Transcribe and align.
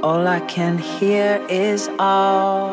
All 0.00 0.28
I 0.28 0.38
can 0.38 0.78
hear 0.78 1.44
is 1.50 1.88
all. 1.98 2.70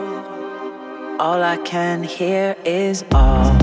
All 1.20 1.42
I 1.42 1.58
can 1.66 2.04
hear 2.04 2.56
is 2.64 3.04
all. 3.14 3.55